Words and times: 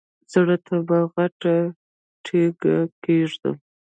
زړه 0.31 0.55
ته 0.65 0.75
به 0.87 0.97
غټه 1.13 1.55
تیګه 2.25 2.77
کېږدم. 3.03 3.55